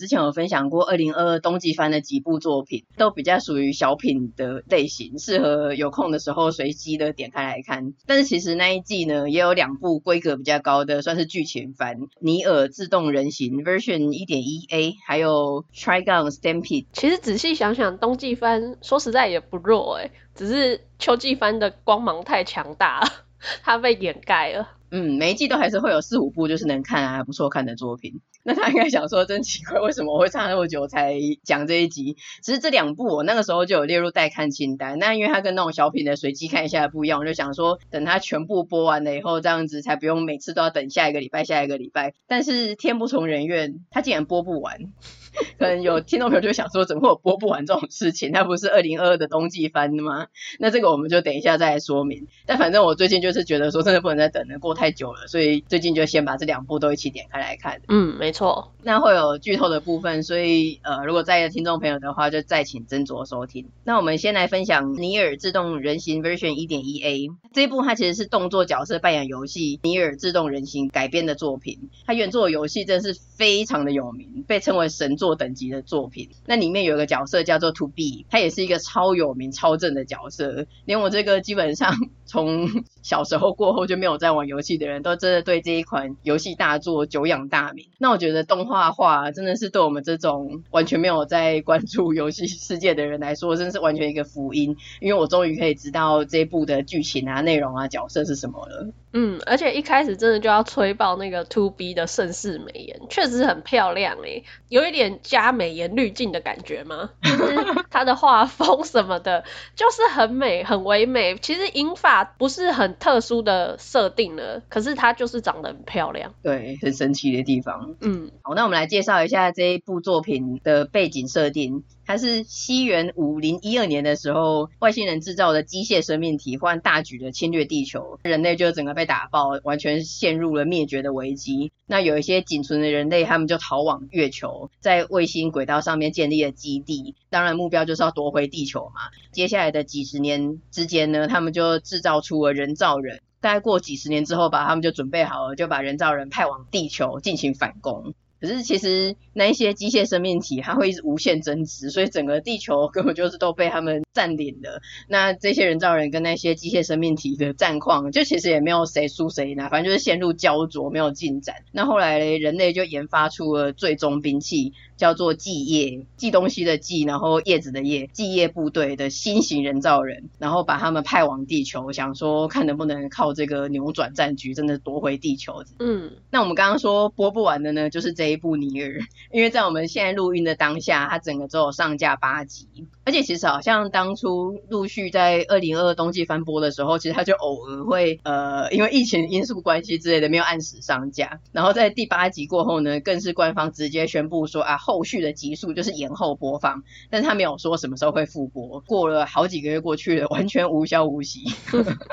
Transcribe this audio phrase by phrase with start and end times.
[0.00, 7.92] 之前有分享过二零二二冬季番的几部作品，都比较属于小品的类型，适合有空的时候随机的点开来看。
[8.06, 16.84] 但是其实那一季呢，也有两部规格比较高的，算是剧情番，《尼尔：自动人形》Version 一点一 A，还有《Trigun Stampede》。
[16.94, 23.06] 其实仔细想想，冬季番说实在也不弱诶，只是秋季番的光芒太强大了，
[23.62, 24.68] 它被掩盖了。
[24.92, 28.20] 嗯，每一季都还是会有四五部就是能看啊，还不错看的作品。
[28.42, 32.16] 那他应该想说，真奇怪，为什么我会差那么久才讲这一集？
[32.42, 34.98] 其实这两部我那个时候就有列入待看清单。
[34.98, 42.14] 那因为它跟那种小品的随机看一下不一样，我就想说，等它全部播完了以后，这样子才不用每次都要等下一个礼拜、下一个礼拜。
[42.26, 44.90] 但是天不从人愿，它竟然播不完。
[45.58, 48.32] 可能有听众朋友就想说，怎么会有播不完这种事情？
[48.32, 50.26] 它不是二零二二的冬季番的吗？
[50.58, 52.26] 那这个我们就等一下再来说明。
[52.46, 57.80] 但反正我最近就是觉得说，真的不能再等了，过太久了，所以最近就先把这两部都一起点开来看。
[57.88, 58.72] 嗯，没错。
[58.82, 63.68] 那会有剧透的部分，所以呃，如果在意的听众朋友的话，就再请斟酌收听。
[63.84, 71.90] 那我们先来分享《尼尔：自动人形》Version 一点一 A 这一部，它其实是动作角色扮演游戏《尼尔：自动人形》改编的作品。
[72.06, 76.30] 它原作游戏真的是非常的有名，被称为神作等级的作品。
[76.46, 80.64] 那里面有一个角色叫做 To B，他也是一个超有名、超正的角色。
[80.86, 82.68] 连我这个基本上从
[83.02, 87.86] 小时候过后就没有再玩游戏的人都真的对这一款游戏大作久仰大名。
[87.98, 94.78] 那我觉得动画化真的是对我们这种完全没有在关注游戏世界的人来说，真是完全一个福音。
[95.00, 98.88] 因为我终于可以知道这一部的剧情啊、内容啊、角色是什么了。
[99.12, 107.10] 嗯，而且一开始真的就要吹爆那个 To B 的盛世美颜，确实很漂亮诶，有一点加美颜滤镜的感觉吗？
[107.22, 109.44] 就是它的画风什么的，
[109.74, 111.36] 就是很美、很唯美。
[111.36, 116.32] 其实银发不是很特殊的设定了，可是它就是长得很漂亮。
[116.42, 117.96] 对，很神奇的地方。
[118.00, 121.82] 嗯，好，那我们来介绍一下这一部作品的背景设定。
[122.10, 131.70] 它是西元五零一二年的时候，外星人制造的机械生命体忽然大举的侵略地球，人类就整个被打爆，完全陷入了灭绝的危机。
[131.86, 137.14] 那有一些仅存的人类，他们就逃往月球，在卫星轨道上面建立了基地。
[137.28, 139.02] 当然，目标就是要夺回地球嘛。
[139.30, 143.20] 接下来的几十年之间呢，他们就制造出了人造人。
[143.40, 148.14] 大概过几十年之后吧，他们就准备好了，就把人造人派往地球进行反攻。
[148.40, 154.80] 可是其实那一些机械生命体，它会一直无限增值，所以整个地球根本就是都被他们占领了。
[155.08, 161.56] 那这些人造人跟那些机械生命体的战况，就其实也没有谁输谁赢，反正就是陷入焦灼，没有进展。
[161.72, 164.72] 那后来人类就研发出了最终兵器。
[165.00, 175.64] 叫做寄叶，寄东西的寄，然后叶子的叶，寄叶部队的新型人造人，然后把他们派往地球，想说看能不能靠这个扭转战局，真的夺回地球。
[175.78, 179.00] 嗯，那我们刚刚说播不完的呢，就是这一部尼尔，
[179.32, 182.68] 因为在我们现在录音的当下，它整个只有上架八集，
[183.10, 191.40] 而且其实好像当初陆续在二零二二冬季翻播的时候，其实它就偶尔会呃，因为疫情因素关系之类的，没有按时上架。
[191.50, 194.76] 然后在第八集过后呢，更是官方直接宣布说啊。
[194.76, 198.78] 后续的集数就是延后播放，但是他没有说什么时候会复播。
[198.86, 201.40] 过了好几个月过去了，完全无消无息，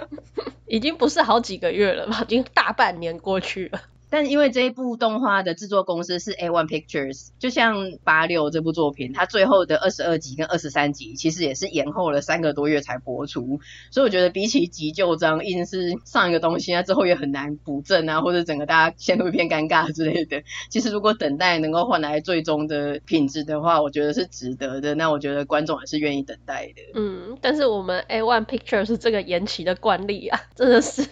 [0.66, 2.24] 已经不是好几个月了吧？
[2.24, 3.80] 已经大半年过去了。
[4.10, 13.60] 但因为这一部动画的制作公司是 A One Pictures，就像八六这部作品，它最后的二十二集跟二十三集其实也是延后了三个多月才播出，
[13.92, 20.42] 所以我觉得比起急救章，硬是上一个东西，那之后也很难补正啊，或者整个大家陷入一片尴尬之类的。
[20.70, 24.96] 其实如果等待能够换来最终的品质的话，我觉得是值得的。
[24.96, 26.82] 那我觉得观众也是愿意等待的。
[26.96, 31.06] 嗯，但是我们 A One Pictures 这个延期的惯例啊，真的是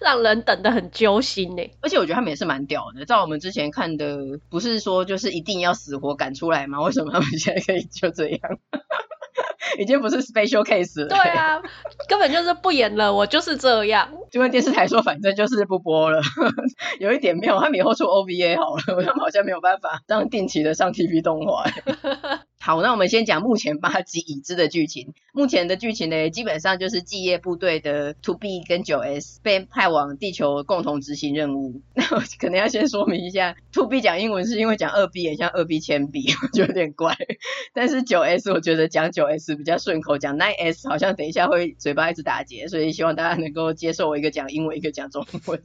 [0.00, 1.70] 让人等得很揪心呢。
[1.80, 4.18] 而且我觉得他们也是蛮屌的，照我们之前看的，
[4.50, 6.82] 不是说就是一定要死活赶出来吗？
[6.82, 8.40] 为什么他们现在可以就这样？
[9.78, 11.08] 已经不是 special case 了。
[11.08, 11.60] 对啊，
[12.08, 14.08] 根本就是不演了，我就是这样。
[14.30, 16.20] 就跟电视台说，反正就是不播了。
[17.00, 21.64] 有一点没有，他们以后出 OVA 好了，他们好像没有办法这样定期的上 TV 动画。
[22.66, 25.14] 好，那我们先讲目前八集已知的剧情。
[25.32, 31.80] 目前的剧情呢，基本上就是继业部队的 To B 跟九 S 被派往地球共同执行任务。
[31.94, 37.16] 那我可能要先说明一下，To B 讲英文是因为讲二 B 也像二 B 铅笔， 就有点怪。
[37.72, 45.62] 但是九 S 我觉得讲九 S 比较顺口，讲 Nine S 好像等一下会嘴巴一直打结，所以希望大家能够接受我一个讲英文，一个讲中文。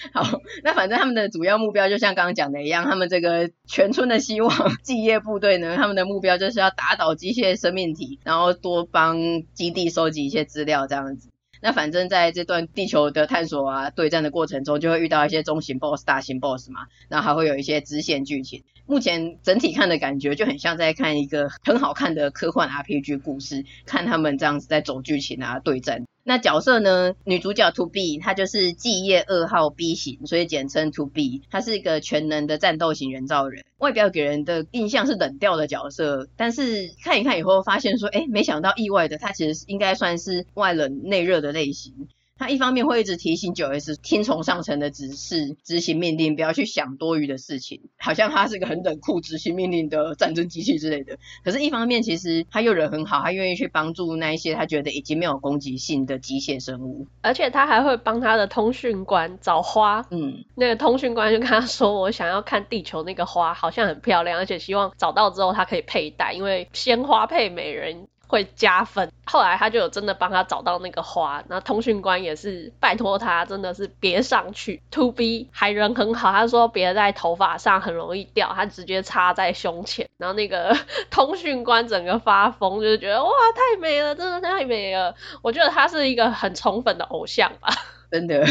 [0.14, 4.50] 好，那反正他们的主要目标就像刚刚讲的一样，他们这个全村的希望
[4.82, 9.18] 继业部队呢，他们的目标就是要打倒机械生命体，然后多帮
[9.52, 11.28] 基地收集一些资料这样子。
[11.62, 18.64] 那反正在这段地球的探索啊、对战的过程中，就会遇到一些中型 BOSS、大型 BOSS 嘛，然后还会有一些支线剧情。
[18.86, 26.06] 目前整体看的感觉就很像在看一个很好看的科幻 RPG 故事，看他们这样子在走剧情啊、对战。
[26.30, 27.12] 那角色呢？
[27.24, 31.42] 女主角 To B，她就是继业二号 B 型，所以简称 To B。
[31.50, 42.06] 她是一个全能的战斗型人造人，外表给人的印象是冷调的角色，但是看一看以后发现说，哎，没想到意外的，她其实应该算是外冷内热的类型。
[42.40, 51.18] 他一方面会一直提醒九 S 听从上层的指示，执行命令，不要去想多余的事情，好像他是个很冷酷执行命令的战争机器之类的。
[51.44, 60.02] 可是，一方面其实他又人很好，他愿意去帮助那一些他觉得已经没有攻击性的机械生物，而且他还会帮他的通讯官找花。
[60.10, 69.10] 嗯，那个通讯官就跟他说：“我想要看地球那个花，好像很漂亮，而且希望找到之后他可以佩戴，因为鲜花配美人。”会加分。
[69.24, 74.80] 后来他就有真的帮他找到那个花，那通讯官也是拜托他，真的是别上去。
[74.92, 80.08] To B 还人很好，他说别在头发上很容易掉，他直接插在胸前。
[80.16, 80.76] 然后那个
[81.10, 85.14] 通讯官整个发疯，就是觉得哇太美了，真的太美了。
[85.42, 87.68] 我觉得他是一个很宠粉的偶像吧，
[88.10, 88.46] 真的。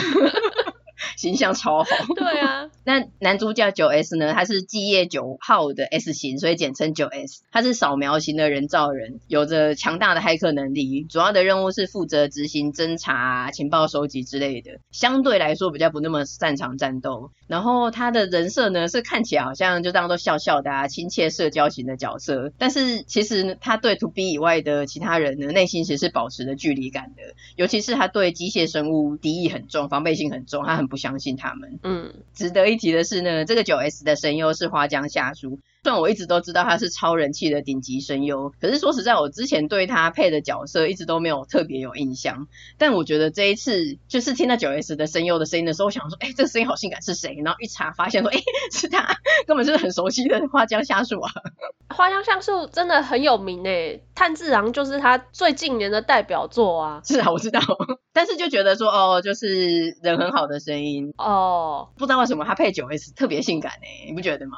[1.17, 1.85] 形象超好，
[2.15, 2.69] 对啊。
[2.83, 4.33] 那男主角九 S 呢？
[4.33, 7.43] 他是继业九号的 S 型，所以简称九 S。
[7.51, 11.03] 他是扫描型的人造人，有着强大的骇客能力。
[11.03, 17.31] 主要的任务是负责执行侦查、啊、情报收集之类的，相对来说比较不那么擅长战斗。
[17.47, 27.23] 然后他的人设呢，是看起来好像就当做笑笑的、啊、亲切社交型的角色，但是其实，他对 To B 以外的其他人呢，内心其实是保持着距离感的。
[27.55, 31.79] 尤其是他对机械生物敌意很重，防备心很重，他很不相信他们。
[31.83, 35.59] 嗯，值得一提的是呢，这个九 S 的声优是花江夏树。
[35.81, 42.47] 虽然我一直都知道他是超人气的顶级声优，可是说实在，我之前对他配的角色一直都没有特别有印象。
[42.77, 47.33] 但我觉得这一次就是听到九 S 的声优的声音的时候，我想说，哎、欸，这个声音好性感，是谁？
[47.45, 48.43] 然后一查发现说，哎、欸，
[48.73, 49.07] 是他，
[49.47, 51.31] 根本就是很熟悉的花江夏树啊。
[51.95, 57.01] 花江夏树真的很有名诶，炭治郎就是他最近年的代表作啊。
[57.05, 57.61] 是啊，我知道，
[58.11, 64.57] 但是就觉得说，哦，就是人很好的声音哦，不知道为什么他配九 S 特别性感诶，你不觉得吗？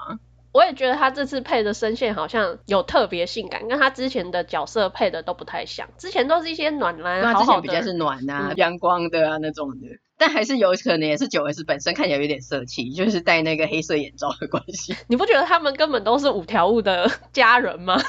[0.54, 5.88] 我也觉得他这次配的声线好像有特别性感，跟他之前的角色配的都不太像。
[5.98, 9.88] 之前都是一些暖男，好之前比较是暖啊、阳、嗯、光的啊那种的。
[10.18, 14.96] 但还是有可能也是九 S 本身看起来有点色气，就是戴那个黑色眼罩的关系。
[15.08, 18.00] 你不觉得他们根本都是五条悟的 家人吗？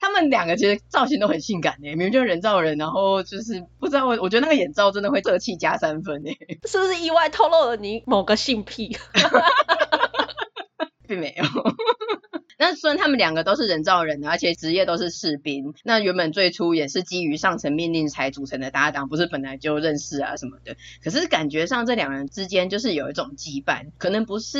[0.00, 6.36] 他们两个其实造型都很性感诶，明明就是人造人，然后就是不知道我我觉得那个眼罩真的会色气加三分诶。
[6.68, 8.96] 是不是意外透露了你某个性癖？
[11.08, 11.44] 并没有。
[12.58, 20.74] 那虽然他们两个都是人造人，而且职业都是士兵，那原本最初也是基于上层命令才组成的搭档，不是本来就认识啊什么的。
[21.00, 24.58] 可是感觉上这两人之间就是有一种羁绊，可能不是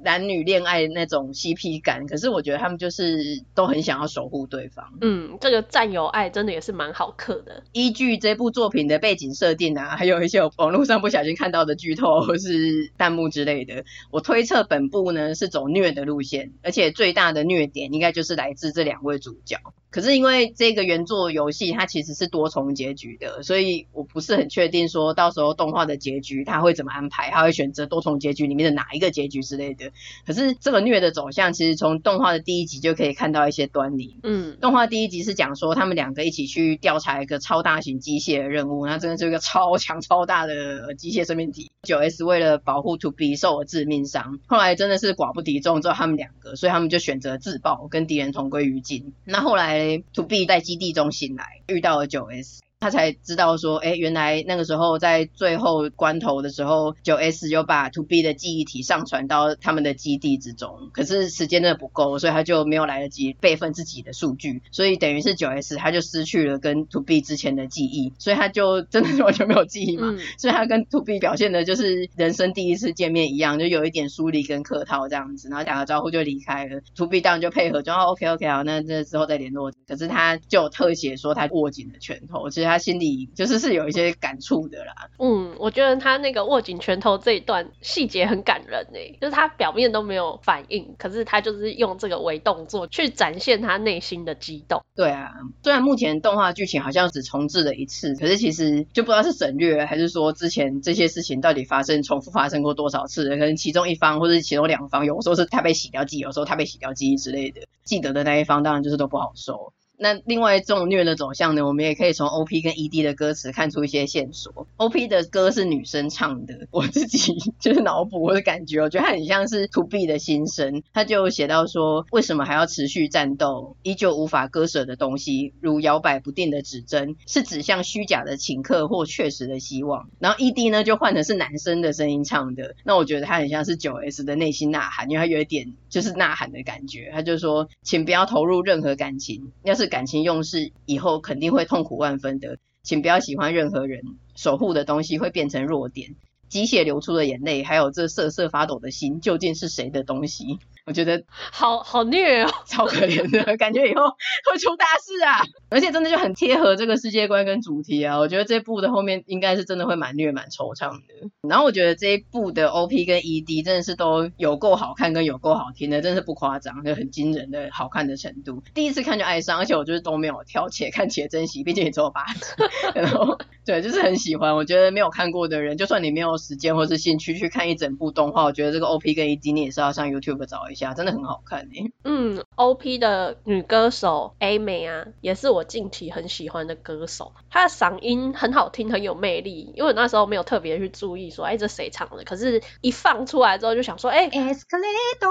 [0.00, 4.84] 男女恋爱那种 CP 感，可是我觉得他们就是都很想要守护对方。
[5.00, 7.62] 嗯，这个战友爱真的也是蛮好嗑的。
[7.70, 17.19] 依据这部作品的背景设定啊，还有一些网络上不小心看到的剧透或是弹幕之类的，我推测本部呢是走虐的路线，而且最大。
[17.20, 19.58] 大的虐点应该就是来自这两位主角。
[19.90, 29.90] 可是因为这个原作游戏它其实是多重结局的，所以我不是很确定说到时候动画的结局它会怎么安排，它会选择多重结局里面的哪一个结局之类的。
[30.24, 34.16] 可是这个虐的走向其实从动画的第一集就可以看到一些端倪。
[34.22, 41.68] 嗯，动画第一集是讲说他们两个一起去调查一个超大型机械的任务，那真的是一个超强超大的机械生命体。
[41.82, 49.12] 九 S 为了保护 To B 受了致命伤，后来真的是寡不敌众，只有他们两个，所以他们就选择自爆，跟敌人同归于尽。
[49.24, 49.79] 那后来。
[50.14, 52.60] To B 在基地中醒来，遇到了九 S。
[52.80, 60.88] 他才知道说，哎，原来那个时候在最后关头的时候，九 S 就把 To B 的记忆体上传到他们的基地之中。
[60.94, 70.06] 可是时间真的不够，所以他就没有来得及备份自己的数据，所以等于是九 S 他就失去了跟 To B 之前的记忆，所以他就真的是完全没有记忆嘛。
[70.12, 76.80] 嗯、所以他跟 To B 表现的就是人生第一次见面一样，就有一点疏离跟客套这样子，然后打个招呼就离开了。
[76.96, 79.70] To B 当然就配合，就说 OK OK 好，那这之后再联络。
[79.86, 82.69] 可是他就有特写说他握紧了拳头，其实。
[82.70, 84.94] 他心里就是是有一些感触的啦。
[85.18, 94.80] 嗯，我觉得他那个握紧拳头这一段细节很感人诶，就是他表面都没有反应，可是他就是用这个微动作去展现他内心的激动。
[94.94, 95.30] 对啊，
[95.62, 109.72] 虽然目前动画剧情好像只重置了一次，可是其实就不知道是省略还是说之前这些事情到底发生重复发生过多少次，可能其中一方或者是其中两方，有时候是他被洗掉记忆，有时候他被洗掉记忆之类的，记得的那一方当然就是都不好受。
[110.02, 114.66] 那另外一种虐的走向呢，我们也可以从 OP 跟 ED 的歌词看出一些线索。
[114.78, 120.82] OP 的歌是女生唱的， 我自己 就是脑补我的感觉，我觉得它很像是 To B 的心声。
[120.94, 123.76] 他就写到说，为什么还要持续战斗？
[123.82, 130.08] 依旧无法割舍的东西，如摇摆不定的指针，是指向虚假的请客或确实的希望。
[130.18, 137.10] 然后 ED 呢，就换成是男生的声音唱的，那我觉得他很像是 9S 的内心呐喊，因为他有一点就是呐喊的感觉。
[137.12, 139.89] 他就说，请不要投入任何感情，要是。
[139.90, 144.00] 感情用事以后肯定会痛苦万分的，请不要喜欢任何人，
[144.34, 146.14] 守护的东西会变成弱点，
[146.50, 150.58] 机械流出的眼泪，还有这瑟瑟发抖的心，究竟是谁的东西？
[150.86, 154.02] 我觉得好好虐哦，超可怜的 感觉，以后
[154.50, 155.44] 会出大事啊！
[155.68, 158.18] 而且真的就很贴合这个世界观跟主题啊！
[158.18, 161.30] 我觉得这部的后面应该是真的会蛮虐蛮惆怅的。
[161.48, 168.62] 然后我觉得这一部的 OP 跟 ED 真的是都有够好看跟有够好听的，真的是不夸张，就很惊人的好看的程度。
[168.74, 172.40] 第一次看就爱上，而且我就是都没有挑，且看且珍惜，毕竟也只有八集。
[172.96, 174.56] 然后对，就是很喜欢。
[174.56, 180.92] 我觉得没有看过的人，就算你没有时间或是兴趣去看一整部动画，我觉得这个 OP 跟 ED 你也是要上 YouTube 找一下。
[180.94, 181.92] 真的很好看诶、欸。
[182.02, 187.32] 嗯，OP 的女歌手 A 美啊，也是我近期很喜欢的歌手。
[187.48, 189.72] 她的嗓音很好听，很有魅力。
[189.76, 192.24] 因为我那时候没有特别去注意说，哎，这谁唱的？
[192.24, 195.30] 可是，一放出来之后就想说，哎，Escalator，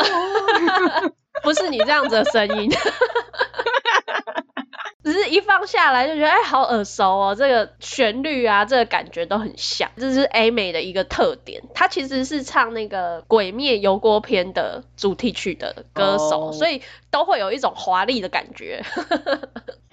[1.43, 2.69] 不是你这样子的声音。
[5.11, 11.63] 只是一放下来就觉得哎，好耳熟哦，这个旋律啊，这个感觉都很像，这是 A 美的一个特点。
[11.73, 16.53] 她其实是唱那个《鬼灭油锅篇》的主题曲的歌手，oh.
[16.53, 18.83] 所以都会有一种华丽的感觉。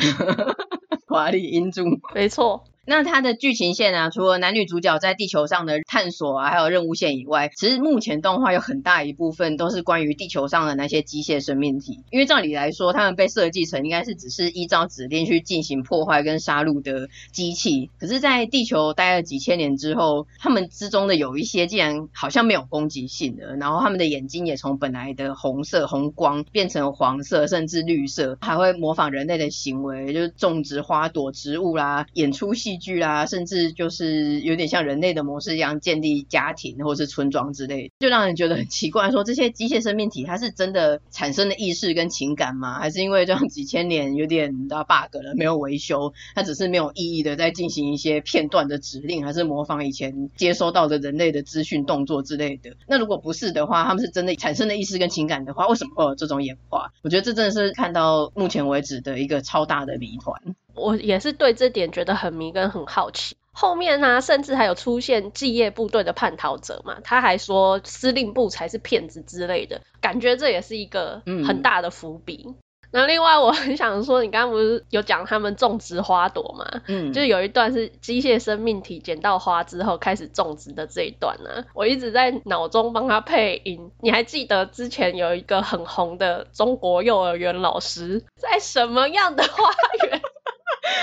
[1.09, 2.65] 华丽音柱，没错。
[2.89, 11.99] 那它的剧情线啊，除了男女主角在地球上的探索啊，还有任务线以外，其实目前动画有很大一部分都是关于地球上的那些机械生命体。
[12.13, 17.91] 因为照理来说，他们被设计成应该是只是依照指令去进行破坏跟杀戮的机器。
[17.99, 32.76] 可是，在地球待了几千年之后，他们之中的有一些竟然好像没有攻击性的，然后他们的眼睛也从本来的红色红光变成黄色，甚至绿色，还会模仿人类的行为，就是种植花朵、植物啦，演出戏。
[32.77, 39.11] 剧啦，甚至就是有点像人类的模式一样建立家庭或是村庄之类，就让人觉得很奇怪。
[39.11, 42.79] 说这些机械生命体，它是真的产生了意识跟情感吗？
[42.79, 52.77] 还是因为这样几千年有点大 bug 了，没有维修，它只是没有意义的在进行一些片段的指令，还是模仿以前接收到的人类的资讯动作之类的？
[52.89, 56.93] 那如果不是的话，他们是真的产生了意识跟情感的话，为什么会有这种演化？
[57.03, 60.41] 我觉得这真的是看到目前为止的一个超大的谜团。
[60.77, 63.37] 我也是对这点觉得很迷跟很好奇。
[63.53, 72.45] 后面呢、啊，甚至还有出现继业部队的叛逃者嘛，他还说司令部才是骗子之类的，感觉这也是一个很大的伏笔。
[72.47, 72.55] 嗯、
[72.91, 76.83] 那另外我很想说，你刚刚不是有讲他们种植花朵嘛？
[76.87, 83.91] 嗯，就是有一段是机械生命体捡到花之后开始种植的这一段呢、啊，我一直在脑中帮他配音。
[84.03, 89.71] 你还记得之前有一个很红的中国幼儿园老师在什么样的花
[90.07, 90.21] 园？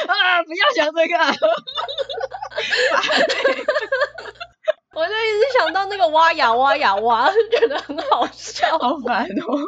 [0.08, 0.44] 啊！
[0.44, 1.18] 不要想这个，
[4.96, 9.60] 我就一直想到那个挖呀挖呀挖，就 觉得很好笑，好烦哦。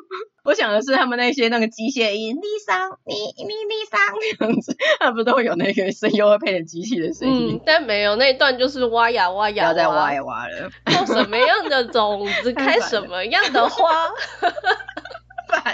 [0.43, 3.99] 我想的是他们那些那个机械音，你上，你你你上
[4.39, 7.55] 这样子，他们不都会有那个声优会配的机器的声音？
[7.57, 10.69] 嗯，但没有那一段就是挖呀挖呀，不要再挖呀挖了。
[10.85, 14.11] 种什么样的种子， 开什么样的花。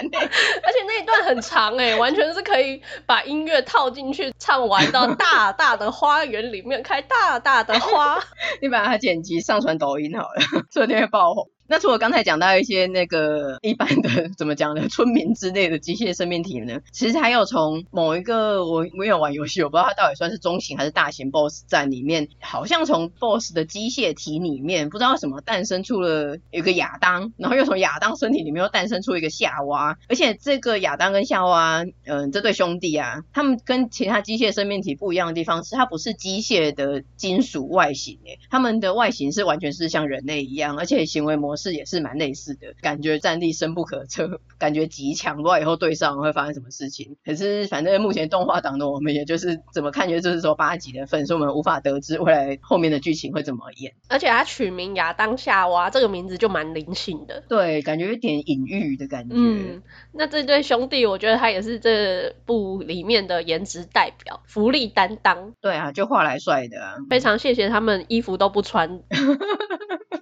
[0.00, 8.18] 而且那一段很长哎、欸，完全是可以把音乐套进去唱完到大 大的花园里面开大大的花。
[8.62, 10.40] 你把它剪辑上传抖音好了，
[10.72, 11.50] 说不定会爆红。
[11.66, 47.14] 那除了刚才讲到一些那个一般的怎么讲呢，村民之类的机械生命体呢，其实还有从某一个我没有玩游戏，我不知道它到底算是中型还是大型 BOSS 战里面，好像从 BOSS 的机械体里面不知道什么诞生出了一个亚当，然后又从亚当身体里面又诞生出一个夏娃，而且这个亚当跟夏娃，嗯、这对兄弟啊，他们跟其他机械生命体不一样的地方是，它不是机械的金属外形诶，他们的外形是完全是像人类一样，而且行为模模式也是蛮类似的，感觉战力深不可测，感觉极强，不知道以后对上会发生什么事情。
[47.22, 53.92] 可是反正目前动画党的我们，也就是怎么看，就是说八集的份，所以我们无法得知未来后面的剧情会怎么演。
[54.08, 59.34] 而且他取名亚当夏娃这个名字就蛮灵性的，对，感觉有点隐喻的感觉。
[59.36, 59.82] 嗯，
[60.14, 65.52] 那这对兄弟，我觉得他也是这部里面的颜值代表，福利担当。
[65.60, 69.02] 对啊，就画来帅的啊，非常谢谢他们衣服都不穿。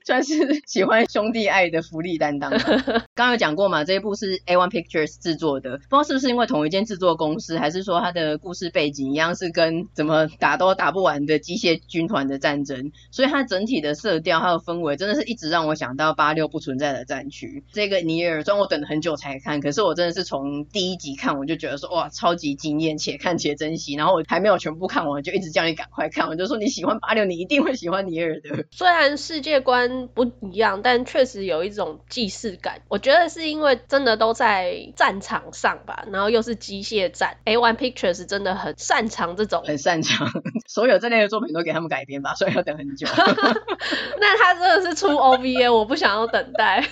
[0.04, 0.34] 算是
[0.66, 2.50] 喜欢兄弟爱的福利担当。
[3.14, 17.64] 刚刚有讲过嘛，这一部是 A1 Pictures 制作的，不知道是不是因为同一间制作公司，还是说它的故事背景一样，是跟怎么打都打不完的机械军团的战争，所以它整体的色调还有氛围，真的是一直让我想到八六不存在的战区。
[17.72, 23.94] 这个尼尔，虽然我等了很久才看，可是我真的是从第一集看，我就觉得说哇，超级惊艳，且看且珍惜。
[23.94, 28.64] 然后我还没有全部看完，就一直叫你赶快看，我就说你喜欢八六，你一定会喜欢尼尔的。
[28.70, 29.89] 虽然世界观。
[30.14, 32.82] 不一样，但确实有一种既视感。
[32.88, 37.36] 我觉得是因为真的都在战场上吧，然后又是机械战。
[37.44, 40.28] A One Pictures 真的很擅长这种，很擅长，
[40.68, 43.06] 所有这类的作品都给他们改编吧，所以要等很久。
[44.20, 46.86] 那他真的是出 OVA，我不想要等待。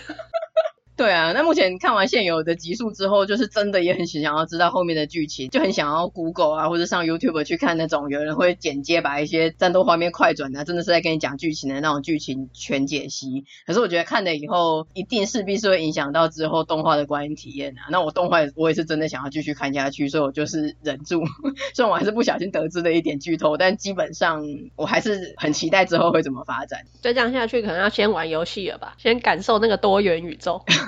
[0.99, 13.45] 对啊，那目前看完现有的集数之后，就是真的也很想要知道后面的剧情，就很想要 Google 啊，或者上 YouTube 去看那种有人会剪接，把一些战斗画面快转啊，真的是在跟你讲剧情的那种剧情全解析。
[13.65, 17.87] 可是我觉得看了以后，一定势必是会影响到之后动画的观影体验啊。
[17.93, 21.23] 那我动画我也是真的想要继续看下去，所以我就是忍住。
[21.75, 26.81] 虽然我还是不小心得知了一点剧透，但基本上我还是很期待之后会怎么发展。
[27.01, 30.61] 再这样下去，可能要先玩游戏了吧，先感受那个多元宇宙。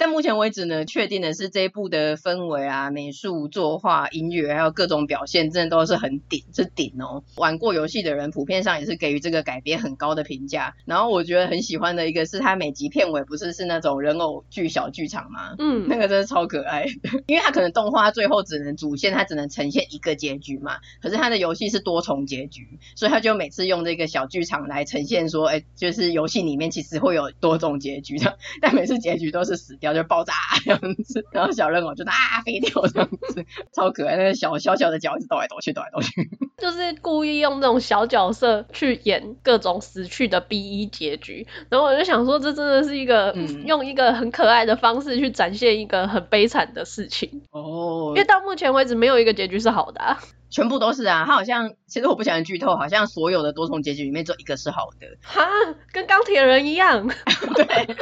[0.00, 7.22] 但目前为止呢，确定的是这一部的氛围啊、美术、作画、音乐，还有各种表现，真的都是很顶，是顶哦。
[7.36, 10.74] 玩过游戏的人普遍上也是给予这个改编很高的评价。
[10.86, 15.54] 然后我觉得很喜欢的一个是，它每集片尾不是是那种人偶剧小剧场吗？
[15.58, 16.86] 嗯，那个真的超可爱。
[17.28, 20.78] 因为它可能动画最后只能主线，它只能呈现一个结局嘛。
[21.02, 29.89] 可是它的游戏是多重结局，所以它就每次用这个小剧场来呈现说，哎，就是游戏里面其实会有多种结局的， 但每次结局都是死掉。
[29.92, 30.32] 就爆炸
[30.64, 32.12] 这样子，然后小人偶就啊
[32.44, 33.44] 飞掉这样子，
[33.74, 34.16] 超可爱。
[34.16, 36.10] 那个小小小的脚一直抖来抖去，抖来抖去，
[36.58, 41.46] 就是故意用那种小角色去演各种死去的 B 一结局。
[41.68, 48.12] 然后我就想说，这真的是一个、嗯、用一个很可爱的方式去展现一个很悲惨的事情哦。
[48.14, 50.18] 因为到目前为止，没有一个结局是好的、啊，
[50.50, 51.24] 全部都是啊。
[51.26, 55.06] 他好像其实我不想剧透，好像所有的多重结局里面只有一个是好的。
[55.22, 55.46] 哈，
[55.92, 57.08] 跟钢铁人一样。
[57.54, 57.96] 对。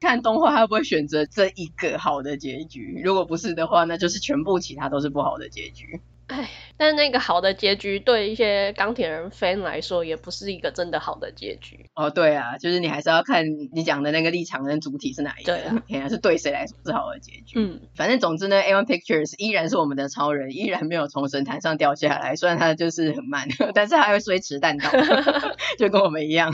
[0.00, 3.00] 看动画，他会不会选择这一个好的结局？
[3.04, 6.00] 如果不是的话，那就是全部其他都是不好的结局。
[6.26, 11.88] 哎，但那个好的结局对一些钢铁人 fan 来说，也不是一个真的好的结局。
[11.94, 17.60] 哦，对啊，就是你还是要看你讲的那个立场跟主体是哪一个，对啊，还是对谁来说是好的结局。
[17.60, 22.34] 嗯，反正总之呢，A1 Pictures 依然是我们的超人，依然没有从神坛上掉下来。
[22.34, 24.90] 虽然他就是很慢， 但是他会随时弹道，
[25.78, 26.50] 就跟我们一样，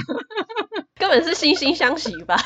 [1.01, 2.37] 根本是惺惺相惜吧。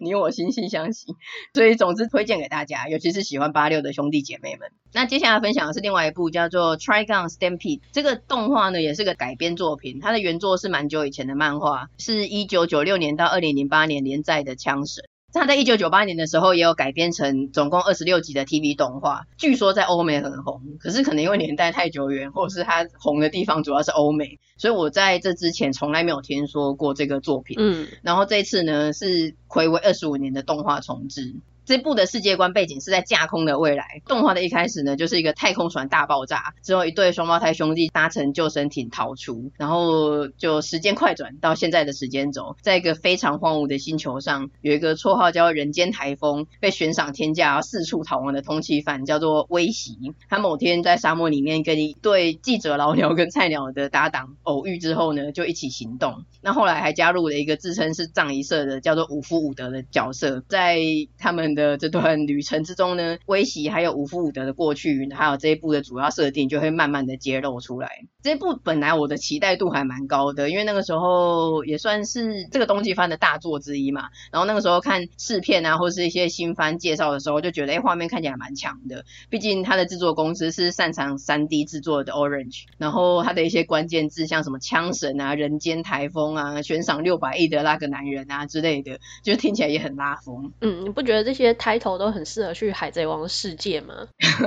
[0.00, 1.14] 你我惺惺相惜，
[1.54, 4.68] 所以总之推荐给大家，尤其是喜欢八六的兄弟姐妹们。
[4.92, 15.04] 那接下来分享的是另外一部叫做《Trigon Stampede》，这个动画呢也是个改编作品，它的原作是蛮久以前的漫画，是一九九六年到二零零八年连载的《枪神》。
[15.32, 27.56] 他在一九九八年的时候也有改编成总共二十六集的 TV 动画，据说在欧美很红，可是可能因为年代太久远，或者是它红的地方主要是欧美，所以我在这之前从来没有听说过这个作品。
[27.58, 31.34] 嗯，然后这次呢是暌违二十五年的动画重制。
[31.64, 34.02] 这部的世界观背景是在架空的未来。
[34.06, 49.96] 动画的一开始呢，就是一个太空船大爆炸之后，一对双胞胎兄弟搭乘救生艇逃出，然后就时间快转到现在的时间轴，在一个非常荒芜的星球上，有一个绰号叫“人间台风”，被悬赏天价四处逃亡的通缉犯，叫做威袭。
[50.28, 56.24] 他某天在沙漠里面跟一对记者老鸟跟菜鸟的搭档偶遇之后呢，就一起行动。
[56.40, 60.80] 那后来还加入了一个自称是葬仪社的叫做五夫伍德的角色，在
[61.18, 61.51] 他们。
[61.54, 67.88] 的这段旅程之中呢，威袭还有五夫伍德的过去，还有这一部的主要设定就会慢慢的揭露出来。
[68.22, 74.04] 这部本来我的期待度还蛮高的，因为那个时候也算是这个冬季番的大作之一嘛。
[74.30, 79.04] 然后那个时候看试片啊，或是一些新番介绍的时候，就觉得哎，画面看起来蛮强的。
[79.28, 90.52] 毕竟它的制作公司是擅长 3D 制作的 Orange，然后它的一些关键字像什么枪神啊、人间台风啊、悬赏六百亿的那个男人啊之类的，就听起来也很拉风。
[90.60, 91.41] 嗯，你不觉得这些？
[91.42, 93.94] 些 title 都很适合去海贼王世界嘛。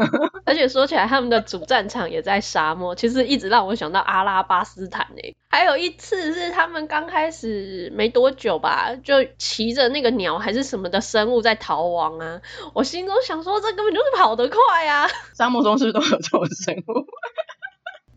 [0.45, 5.35] 而且说起来，他们的主战场也在沙漠，其实一直让我想到阿拉巴斯坦诶。
[5.49, 12.41] 还有一次是他们刚开始没多久吧，就骑着那个鸟还是什么的生物在逃亡啊。
[12.73, 15.07] 我心中想说，这根本就是跑得快啊！
[15.35, 17.05] 沙漠中是不是都有这种生物？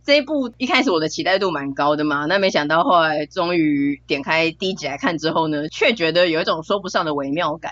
[0.08, 7.70] 这一部一开始我的期待度蛮高的嘛，那没想到后来终于点开第一集来看之后呢，却觉得有一种说不上的微妙感。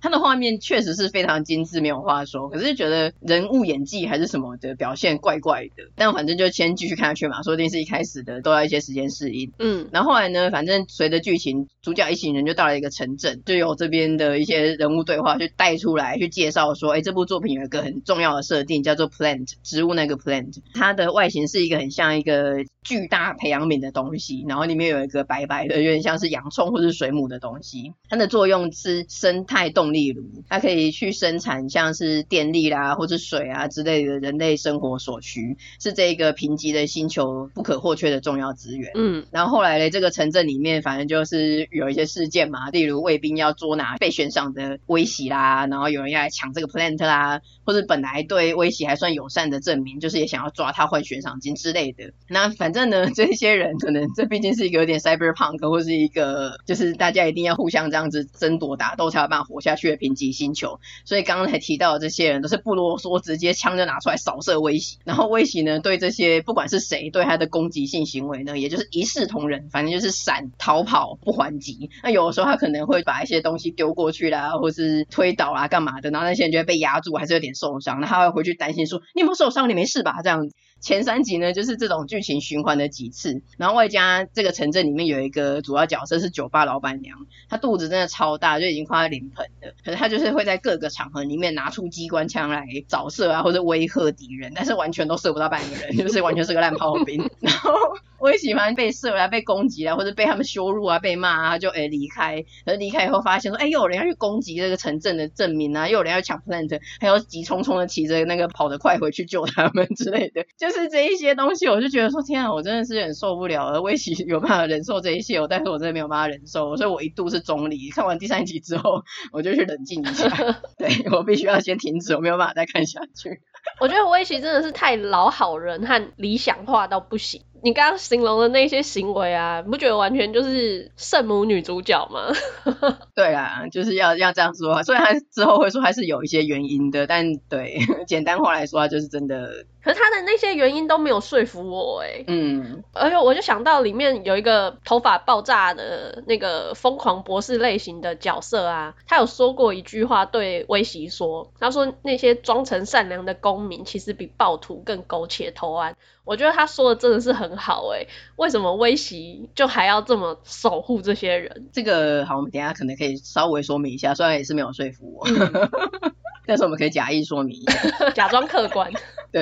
[0.00, 5.84] 它的画面确实是非常精致，没有话说，可是觉得人物演技还是什么的表现怪怪的。
[5.94, 9.52] 但反正就先继续看下去嘛，说不定是一开始的都要一些时间适应。
[9.60, 21.75] 嗯，然后后来呢，反正随着剧情，主角一行人就到了一个城镇，就有这边的一些人物对话去带出来，去介绍说，哎，这部作品有一个很重要的设定，叫做 plant 植物那个 plant，它的外形是一个。
[21.76, 27.92] 很像一个巨大培养皿的东西，然后里面有一个白白的，有点像是洋葱或是水母的东西。
[28.08, 38.92] 它的作用是生态动力炉，它可以去生产像是电力啦，或是水啊之类的人类生活所需，是这个贫瘠的星球不可或缺的重要资源。
[38.94, 71.90] 嗯，然后后来呢，这个城镇里面反正就是有一些事件嘛，例如卫兵要捉拿被悬赏的威西啦，然后有人要来抢这个 plant 啦，或者本来对威西还算友善的证明，就是也想要抓他换悬赏金之类的，那反正呢，这些人可能这毕竟是一个有点 cyberpunk 或是一个就是大家一定要互相这样子争夺打斗才有办法活下去的贫瘠星球，所以刚刚才提到的这些人都是不啰嗦，直接枪就拿出来扫射威胁，然后威胁呢对这些不管是谁对他的攻击性行为呢，也就是一视同仁，反正就是闪逃跑不还击。
[72.04, 79.68] 那有的时候他可能会把一些东西丢过去啦，或是推倒啦干嘛的，然后那些人就会被压住，还是有点受伤，那他会回去担心说你有没有受伤？
[79.68, 80.20] 你没事吧？
[80.22, 80.54] 这样子。
[80.80, 89.72] 前三集呢，就是这种剧情循环了几次，然后外加这个城镇里面有一个主要角色是酒吧老板娘，她肚子真的超大，就已经快要临盆了。
[89.84, 97.28] 可是她就是会在各个场合里面拿出机关枪来扫射啊，或者威吓敌人，但是完全都射不到半个人， 就是完全是个烂炮兵。
[97.40, 97.72] 然后
[98.18, 102.44] 我也喜欢被射啊，被攻击啊，或者被他们羞辱啊，被骂啊，就诶离开。
[102.64, 110.44] 可是离开以后发现说，哎，又有人要去攻击这个城镇的镇民啊，又有人要抢 plant，还要急匆匆的骑着那个跑得快回去救他们之类的。
[110.56, 113.82] 就是这一些东西，我就觉得说，天啊，我真的是很受不了了。
[113.82, 117.90] 威奇有办法忍受这一切，我但是我真的没有办法忍受，所以我一度是中离。
[117.90, 119.02] 看完第三集之后，
[119.32, 120.28] 我就去冷静一下。
[120.78, 123.40] 对，我必须要先停止，我没有办法再看下去。
[123.80, 127.42] 我觉得威奇真的是太老好人和理想化到不行。
[127.64, 132.28] 你刚刚形容的那些行为啊，你不觉得完全就是圣母女主角吗？
[133.16, 134.82] 对啊，就是要要这样说。
[134.84, 139.64] 虽然他之后会说还是有一些原因的，但对简单话来说，他就是真的。
[139.86, 142.24] 可是他的那些原因都没有说服我哎。
[142.26, 142.82] 嗯。
[142.92, 155.96] 而且我就想到里面有一个头发爆炸的那个疯狂博士类型的角色啊，他有说过一句话对威西说，他说那些装成善良的公民其实比暴徒更苟且偷安。
[156.24, 161.68] 我觉得他说的真的是很好哎，为什么威西就还要这么守护这些人？
[161.72, 165.70] 这个好，我们等一下可能可以稍微说明一下，虽然也是没有说服我，嗯、
[166.44, 168.92] 但是我们可以假意说明一下， 假装客观。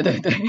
[0.02, 0.32] 对对对。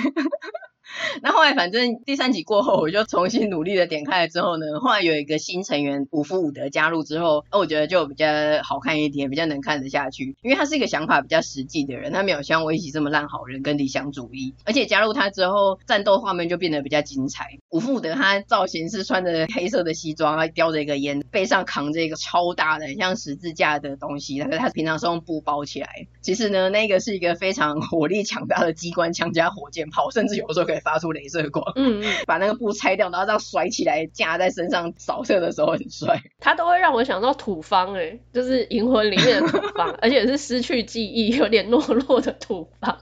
[1.22, 8.28] 那后来反正第三集过后，我就重新努力的点开了之后呢，后来有一个新成员五夫五德加入之后，那我觉得就比较
[8.64, 17.60] 好看一点，比较能看得下去，因为他是一个想法比较实际的人，他没有像我一起这么烂好人跟理想主义，而且加入他之后，战斗画面就变得比较精彩。
[17.76, 26.08] 五夫伍德他造型是穿着黑色的西装，还叼着一个烟，背上扛着一个超大的很像十字架的东西，但是他平常是用布包起来。
[26.22, 36.24] 其实呢，那个是一个非常火力强大的机关枪加火箭炮，甚至有的时候可以发出镭射光，嗯嗯，把那个布拆掉，然后这样甩起来架在身上扫射的时候很帅。
[36.40, 42.98] 他都会让我想到土方哎，就是银魂里面的土方， 而且是失去记忆、有点懦弱的土方，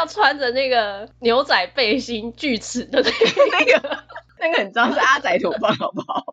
[0.00, 3.02] 要穿着那个牛仔背心、锯齿的
[3.52, 4.04] 那个，
[4.40, 6.24] 那个很脏，是阿仔土方， 好不好？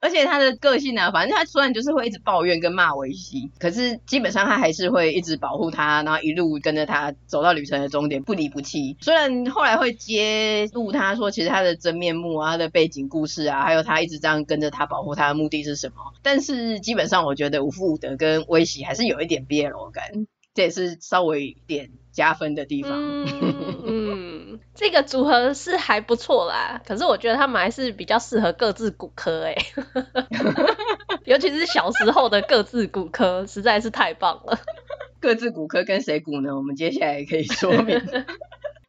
[0.00, 8.96] 而且他的个性呢、啊，反正他虽然就是会一直抱怨跟骂威西，可是基本上他还是会一直保护他，然后一路跟着他走到旅程的终点，不离不弃。
[9.00, 20.04] 虽然后来会揭露他说，其实他的真面目啊，他的背景故事啊，还有他一直这样跟着他保护他的目的是什么，但是基本上我觉得五夫伍德跟威西还是有一点 BL 感，
[20.54, 22.92] 这也是稍微一点加分的地方。
[22.92, 23.84] 嗯。
[23.86, 29.54] 嗯这个组合是还不错啦，可是我觉得他们还是比较适合各自骨科哎，
[31.24, 34.58] 尤其是小时候的各自骨科实在是太棒了。
[35.20, 36.54] 各自骨科跟谁骨呢？
[36.56, 38.00] 我们接下来可以说明。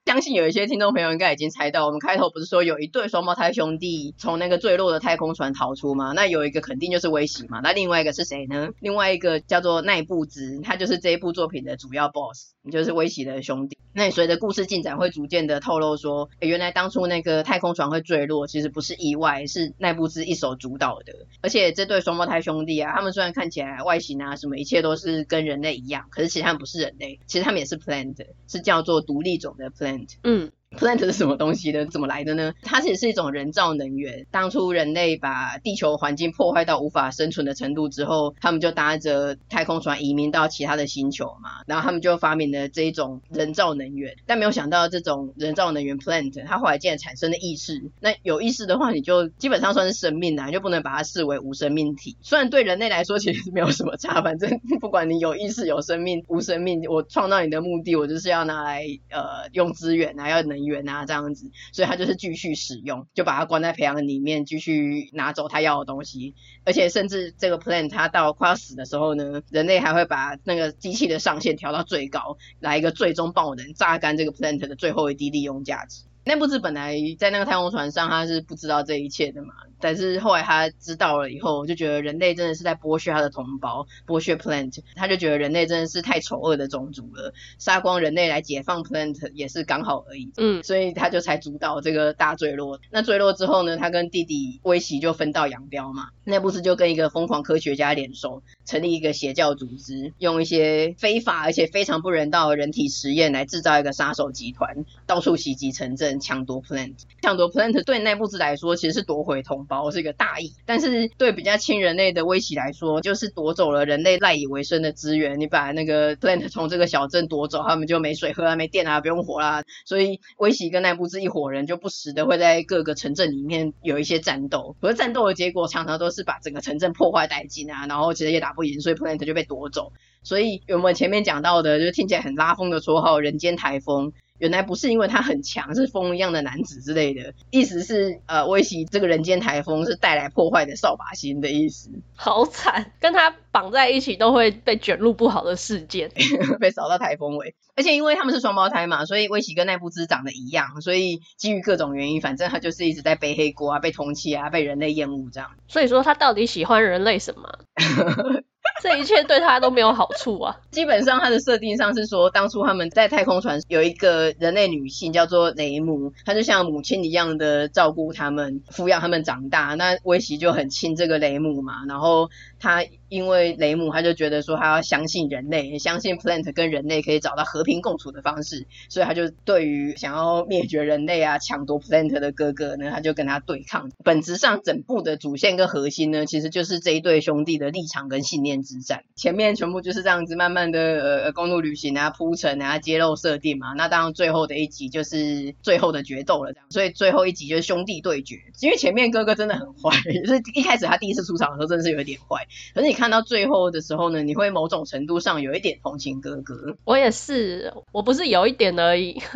[0.10, 6.13] 相信有一些听众朋友应该已经猜到，我们开头不是说有一对双胞胎兄弟从那个坠落的太空船逃出吗？
[6.15, 8.69] 那有一个肯定就是威喜嘛，那另外一个是谁呢？
[8.80, 13.78] 另外一个叫做奈布兹，他就是这一部作品的主要 boss，就是威喜的兄弟。
[13.93, 21.13] 那随着故事进展会逐渐的透露说，原来当初那个太空船会坠落，其实不是意外，是奈布兹一手主导的。
[21.41, 28.15] 而且这对双胞胎兄弟啊，他们虽然看起来外形啊什么一切都是跟人类一样，可是其实他们不是人类，其实他们也是 plant，
[28.48, 29.98] 是叫做独立种的 plant。
[30.23, 30.51] 嗯。
[30.77, 31.86] Plant 是什么东西呢？
[31.88, 32.53] 怎么来的呢？
[32.62, 34.27] 它其实是一种人造能源。
[34.29, 41.63] 当初人类把地球环境破坏到无法生存的程度之后，他们就搭着太空船移民到其他的星球嘛。
[41.65, 44.15] 然后他们就发明了这一种人造能源。
[44.27, 47.89] 但没有想到，这种人造能源 Plant 它后来竟然产生了意识。
[47.99, 52.15] 那有意识的话，你就基本上算是生命啦，你就不能把它视为无生命体。
[52.21, 60.59] 虽然对人类来说其实是没有什么差，反正不管你有意识、有生命、无生命，我创造你的目的，我就是要拿来呃用资源啊，要能。
[60.65, 76.04] 员啊，这样子，所以他就是继续使用，就把它关在培养里面，继续拿走他要的东西，而且甚至这个 plant 它到快要死的时候呢，人类还会把那个机器的上限调到最高，来一个最终爆能，榨干这个 plant 的最后一滴利用价值。
[76.26, 79.54] 那不是本来在那个太空船上，他是不知道这一切的嘛。
[79.80, 84.80] 但是后来他知道了以后，就觉得人类真的是在剥削他的同胞，剥削 Plant。
[84.96, 90.32] 他就觉得人类真的是太丑恶的种族了，杀光人类来解放 Plant 也是刚好而已。
[90.38, 92.80] 嗯，所以他就才主导这个大坠落。
[92.92, 96.10] 那坠落之后呢，他跟弟弟威奇就分道扬镳嘛。
[96.24, 106.96] 奈布斯就跟一个疯狂科学家联手，成立一个邪教组织，用一些非法而且非常不人道的人体实验来制造一个杀手集团，到处袭击城镇，抢夺 Plant。
[107.24, 115.39] 抢夺 Plant 对奈布斯来说其实是夺回同胞是一个大义，但是对比较亲人类的威喜来说，就是夺走了人类赖以为生的资源。
[115.39, 119.63] 你把那个 Plant 从这个小镇夺走，他们就没水喝啊，没电啊，不用活啦。
[119.86, 129.93] 所以威喜跟奈布兹一伙人就不时的会在各个城镇里面有一些战斗，可是战斗的结果常常都是把整个城镇破坏殆尽啊，然后其实也打不赢，所以 Plant 就被夺走。
[130.23, 134.12] 所以我们前面讲到的，就是听起来很拉风的绰号“人间台风”。
[134.39, 141.91] 原来不是因为他很强，是风一样的男子之类的，意思是呃，威喜这个人间台风是带来破坏的扫把星的意思。
[142.15, 146.12] 好惨，跟他绑在一起都会被卷入不好的事件，
[146.60, 147.56] 被扫到台风尾。
[147.75, 155.52] 而且因为他们是双胞胎嘛，所以威喜跟奈布兹长得一样，所以基于各种原因，反正他就是一直在背黑锅啊，被通缉啊，被人类厌恶这样。
[155.67, 157.60] 所以说他到底喜欢人类什么？
[158.82, 160.56] 这一切对他都没有好处啊！
[160.72, 169.74] 基本上他的设定上是说，当初他们在太空船有一个人类女性叫做雷姆，她就像母亲一样的照顾他们，抚养他们长大。
[169.76, 172.84] 那威奇就很亲这个雷姆嘛，然后他。
[173.10, 183.91] 因为雷姆他就觉得说他要相信人类，也相信 Plant 跟人类可以找到和平共处的方式，所以他就对于想要灭绝人类啊、抢夺 Plant 的哥哥呢，他就跟他对抗。
[184.04, 189.04] 本质上整部的主线跟核心呢，其实就是这一对兄弟的立场跟信念之战。
[189.15, 193.74] 前面全部就是这样子，慢慢的呃公路旅行啊、铺陈啊、揭露设定嘛。
[193.74, 196.67] 那当然最后的一集就是最后的决斗了，这样。
[196.69, 202.45] 所以最后一集就是兄弟对决，因为前面哥哥真的很坏，就是一开始他第一次出场的时候真的是有点坏，
[202.76, 202.98] 可是你。
[202.99, 206.75] 看到最后的时候呢，你会某种程度上有一点同情哥哥。
[206.85, 209.21] 我也是，我不是有一点而已。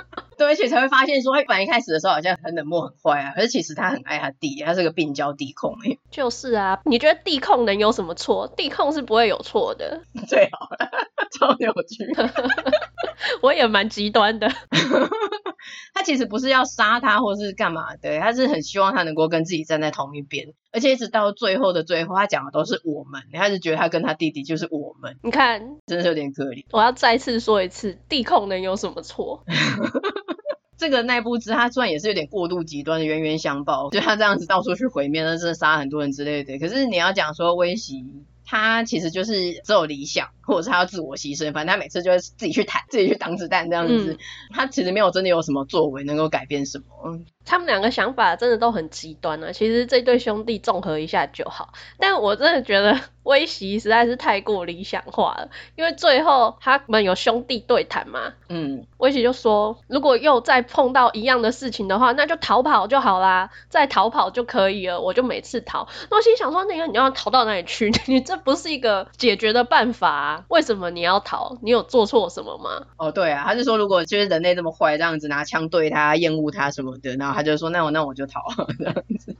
[0.38, 5.76] 对，而且才会发现说，哎，本来一开始的时候好像很冷漠、很坏啊，可是其实他很爱他弟，他是个病娇弟控。
[6.10, 8.48] 就是啊，你觉得弟控能有什么错？
[8.56, 10.00] 弟控是不会有错的。
[10.26, 10.90] 最好了，
[11.38, 12.10] 超扭曲。
[13.42, 14.50] 我也蛮极端的。
[15.94, 25.16] 他其实不是要杀他或是干嘛的，他是很希望他能够跟自己站在同一边，而且一直到最后的最后，他讲的都是我们，他是觉得他跟他弟弟就是我们。
[25.22, 26.64] 你看，真的是有点可怜。
[26.72, 29.44] 我要再次说一次，地控能有什么错？
[30.78, 36.58] 这个奈布兹他虽然也是有点过度极端的冤冤相报，就他这样子到处去毁灭，那真的杀很多人之类的。
[36.58, 37.96] 可是你要讲说威胁，
[38.46, 40.28] 他其实就是只有理想。
[40.50, 44.12] 或者是他要自我牺牲，反正他每次就会自己去弹，自己去挡子弹这样子。
[44.12, 44.18] 嗯、
[44.52, 47.20] 他其实没有真的有什么作为能够改变什么。
[47.46, 49.50] 他们两个想法真的都很极端啊。
[49.52, 51.72] 其实这对兄弟综合一下就好。
[51.98, 58.34] 但我真的觉得 威喜实在是太过理想化了，因为最后他们有兄弟对谈嘛。
[58.48, 58.86] 嗯。
[58.98, 65.00] 威喜就说，如果又再碰到一样的事情的话，那就逃跑就好啦，再逃跑就可以了。
[65.00, 65.88] 我就每次逃。
[66.10, 67.90] 那我心想说，那个你要逃到哪里去？
[68.06, 70.39] 你这不是一个解决的办法啊。
[70.48, 71.58] 为什么你要逃？
[71.62, 72.86] 你有做错什么吗？
[72.96, 78.40] 哦，对啊，他就说如果就是人类这么坏，这样子拿枪对他，厌恶他什么的，然后他就说那我那我就逃，
[78.78, 79.36] 这样子，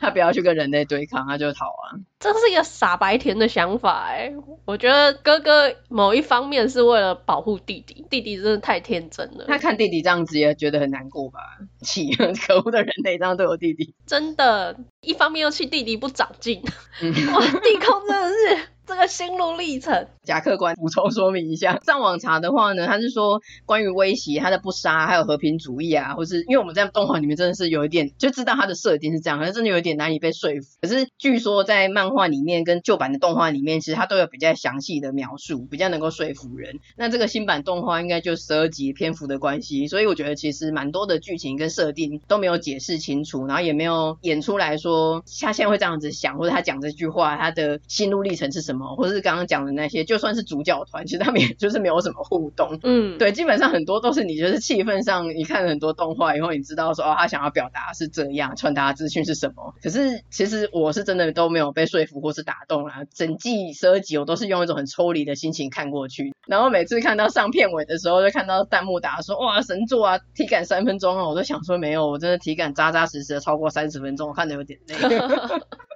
[0.00, 1.98] 他不要去跟人类对抗，他就逃啊。
[2.18, 4.32] 这是一个傻白甜的想法哎，
[4.66, 9.46] 我觉得哥哥某一方面是为了保护弟弟，弟弟真的太天真了。
[9.48, 11.38] 他看弟弟这样子也觉得很难过吧？
[11.80, 12.10] 气，
[12.46, 16.62] 可恶的人类这样对我弟弟，真的，一方面又气弟弟不长进。
[16.62, 18.68] 哇，弟空真的是。
[18.90, 21.78] 这个心路历程，假客观补充说明一下。
[21.86, 30.76] 上网查的话呢，他是说关于威胁他的不杀，还有和平主义啊，或是因为我们在动画里面真的是有一点就知道他的设定是这样，可是真的有一点难以被说服。
[30.82, 36.80] 可是据说在漫画里面跟旧版的动画里面，其实他都有比较详细的描述，比较能够说服人。
[36.96, 48.79] 那这个新版动画应该就十二集篇幅的关系，所以我觉得其实蛮多的剧情跟设定都没有解释清楚，然后也没有演出来说他现在会这样子想，或者他讲这句话他的心路历程是什么。
[48.96, 52.78] 或者是刚刚讲的那些，就算是主角团，其实他们也就是没有什么互动。
[52.82, 59.74] 嗯，对，基本上很多都是你就是气氛上，你看了很多动画以后，你知道说哦，他想要表达是这样，传达资讯是什么。
[59.82, 63.02] 可是其实我是真的都没有被说服或是打动啦。
[63.14, 74.96] 整季十二集我都是用一种很抽离的心情看过去，然后每次看到上片尾的时候，就看到弹幕打说哇神作啊，体感三分钟啊，我都想说没有，我真的体感扎扎实实的超过三十分钟，我看的有点累。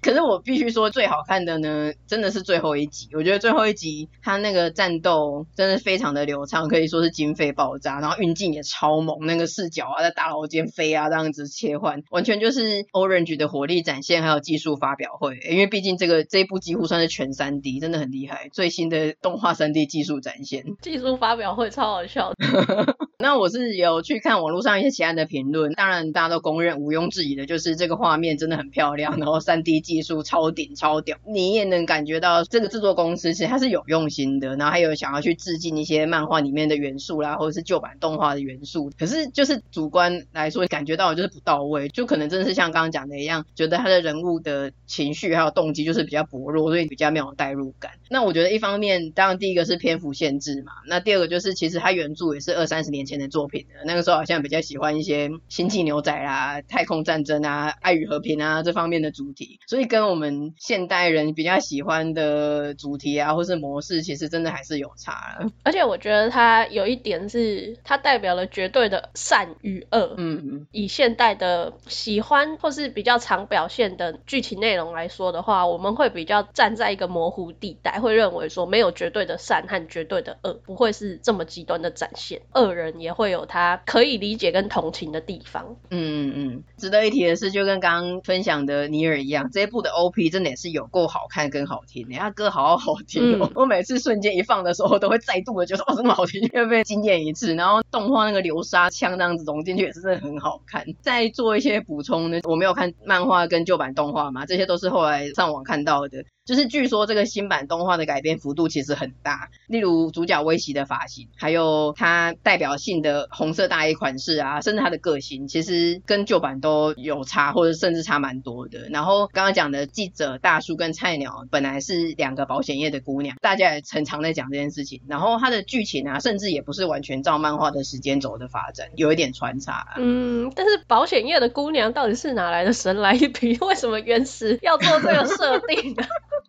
[0.00, 3.08] 可是我必须说，最好看的呢，真的是最后一集。
[3.14, 15.38] 我觉得最后一集他那个战斗真的非常的流畅，可以说是经费爆炸，然后运镜也超猛，那个视角啊，在大楼间飞啊，这样子切换，完全就是 Orange 的火力展现，还有技术发表会。
[15.50, 20.64] 因为毕竟这个这一部几乎算是全 3D，真的很厉害，最新的动画 3D 技术展现。
[20.80, 22.96] 技术发表会超好笑的。
[23.20, 29.87] 那我是有去看网络上一些其他的评论，当然大家都公认毋庸置疑的，就是这个画面真的很漂亮，然后 3D。
[29.88, 38.92] 技术超顶超屌，你也能感觉到这个制作公司其实它是有用心的，然后还有想要去致敬一些漫画里面的元素啦，或者是旧版动画的元素。
[38.98, 47.92] 可是就是主观来说，感觉到就是不到位，就可能真的是像刚刚讲的一样，觉得他的人物的情绪还有动机就是比较薄弱，所以比较没有代入感。
[48.08, 59.88] 那我觉得一方面，当然第一个是篇幅限制嘛，那第二个就是其实它原著也是二三十年前的作品了，那个时候好像比较喜欢一些星际牛仔啦、太空战争啊、爱与和平啊这方面的主题，所以。
[59.88, 65.50] 跟我们现代人比较喜欢的主题啊，或是模式，其实真的还是有差了。
[65.62, 70.14] 而且我觉得它有一点是，它代表了绝对的善与恶。
[70.18, 70.66] 嗯嗯。
[70.72, 82.42] 以现代的喜欢或是比较常表现的剧情内容来说的话，我们会比较站在一个模糊地带，会认为说没有绝对的善和绝对的恶，不会是这么极端的展现。
[82.54, 85.76] 恶人也会有他可以理解跟同情的地方。
[85.90, 86.62] 嗯嗯。
[86.76, 97.54] 值得一提的是，就跟刚刚分享的尼尔一样，这部的 OP 真的也是有够好看跟好听，他歌好好听哦，嗯、 我每次瞬间一放的时候，都会再度的觉得哦，这么好听，又被惊艳一次。
[97.54, 100.84] 然后动画那个流沙枪那样子融进去也是真的很好看。
[101.00, 106.24] 再做一些补充呢，我没有看漫画跟旧版动画嘛，这些都是后来上网看到的。
[106.48, 118.88] 就是据说这个新版动画的改编幅度其实很大，例如主角威奇的发型，还有他代表性的红色大衣款式啊，甚至他的个性，其实跟旧版都有差，或者甚至差蛮多的。
[118.88, 125.02] 然后刚刚讲的记者大叔跟菜鸟本来是两个保险业的姑娘，大家也常常在讲这件事情。
[125.06, 129.86] 然后他的剧情啊，甚至也不是完全照漫画的时间轴的发展，有一点穿插。
[129.98, 133.58] 嗯，但是保险业的姑娘到底是哪来的神来一笔？
[133.60, 136.02] 为什么原始要做这个设定呢？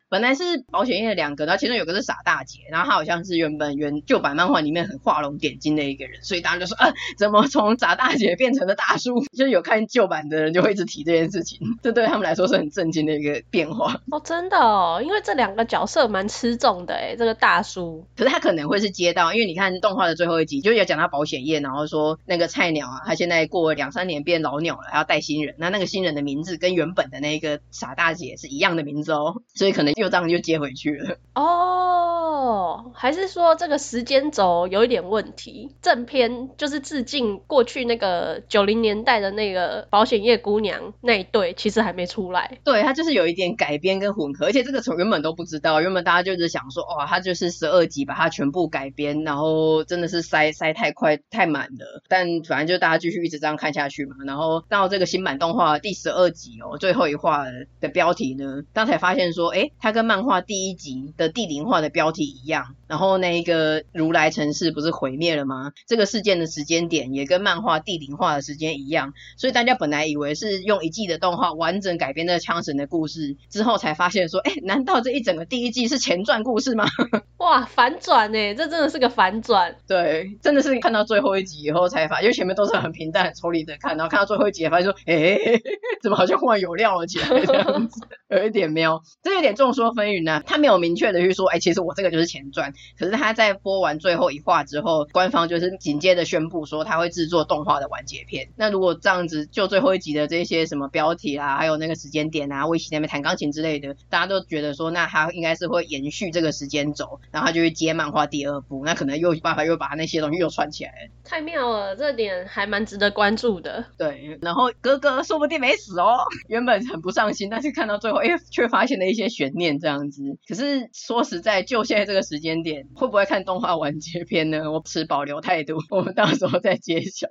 [0.10, 9.24] 本来是保险业两个，然后其中有个是傻大姐，然后她好像是原本原旧版漫画里面很画龙点睛的一个人，所以大家就说啊，怎么从傻大姐变成了大叔？
[9.38, 14.02] 就是有看旧版的人就会一直提这件事情，这对他们来说是很震惊的一个变化。
[14.10, 18.04] 哦，真的哦，因为这两个角色蛮吃重的诶，这个大叔。
[18.18, 29.94] 可是他可能会是接到，因为你看动画的最后一集，就有讲到保险业，然后说那个菜鸟啊，他现在过了两三年变老鸟了，还要带新人，那那个新人的名字跟原本的那个傻大姐是一样的名字哦，所以可能。
[30.00, 35.76] 就这样就接回去了哦，还是说这个时间轴有一点问题？
[35.82, 42.58] 正片就是致敬过去那个九零年代的那个保险业姑娘那一对，其实还没出来。
[42.64, 52.02] 对，它就是有一点改编跟混合，而且这个从原本都不知道，原本大家就是想说，哇，它就是十二集把它全部改编，然后真的是塞塞太快太满了。
[52.08, 57.46] 但反正就大家继续一直这样看下去嘛，然后到这个新版动画第十二集哦，最后一话
[57.82, 59.89] 的标题呢，刚才发现说，哎，它。
[59.90, 62.76] 它跟漫画第一集的地灵化的标题一样。
[62.88, 65.72] 然后那个如来城市不是毁灭了吗？
[65.88, 76.88] 这个事件的时间点也跟漫画地灵化的时间一样，所以大家本来以为是用一季的动画完整改编的枪神的故事，之后才发现说，哎，难道这一整个第一季是前传故事吗？
[77.38, 79.76] 哇，反转哎，这真的是个反转。
[79.88, 85.38] 对，真的是看到最后一集以后才发现，因为前面都是很平淡、很抽离的看，然后看到最后一集发现说，哎，
[86.02, 90.42] 怎么好像忽然有料了起来这样子，有一点喵，这有点众说纷纭呢。
[90.46, 92.74] 他没有明确的去说，哎，其实我这个就是前传。
[92.98, 98.50] 可是他在播完最后一话之后，官方就是紧接着宣布说他会制作动画的完结篇。
[98.58, 111.10] 那如果这样子，就最后一集的这些什么标题啊，还有那个时间点啊，威奇那边弹钢琴之类的，大家都觉得说，那他应该是会延续这个时间轴，然后他就会接漫画第二部，那可能又有办法又把那些东西又串起来。
[111.24, 113.86] 太妙了，这点还蛮值得关注的。
[113.98, 120.24] 对，然后哥哥说不定没死哦，原本很不上心，但是看到最后，哎，却发现了一些悬念这样子。
[120.48, 124.72] 可是说实在，就现在这个时间点，会不会看动画完结篇呢？
[124.72, 127.28] 我持保留态度，我们到时候再揭晓。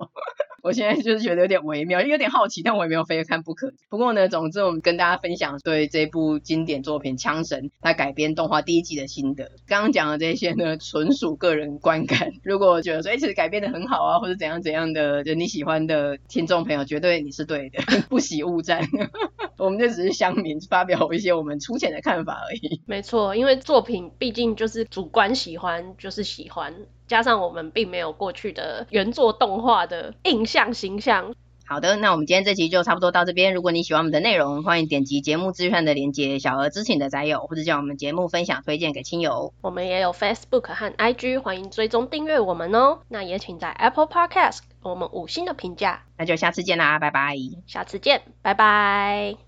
[0.63, 3.73] 我现在就是觉得有点微妙，有点好奇，但我也没有非看不可。
[3.89, 9.51] 不过呢，总之我们跟大家分享对这部经典作品《枪神》它改编动画第一季的心得。
[9.67, 12.33] 刚刚讲的这些呢，纯属个人观感。
[12.43, 18.83] 如果觉得说，哎，其实改编的很好啊，或者怎样怎样的，就你喜欢的听众朋友，绝对你是对的， 不喜勿赞。
[19.59, 22.81] 我们就只是乡民发表一些我们粗浅的看法而已。
[22.87, 26.75] 没错，因为作品毕竟就是主观喜欢，就是喜欢。
[27.09, 31.35] 加上我们并没有过去的原作动画的印象形象。
[31.67, 33.53] 好的，那我们今天这期就差不多到这边。
[33.53, 39.53] 如果你喜欢我们的内容，欢迎点击节目资讯的连接，小额支持你的宅友，或者将我们节目分享推荐给亲友。
[39.61, 43.01] 我们也有 Facebook 和 IG，欢迎追踪订阅我们哦。
[43.09, 46.05] 那也请在 Apple Podcast 给我们五星的评价。
[46.17, 47.37] 那就下次见啦，拜拜。
[47.67, 49.37] 下次见，拜拜。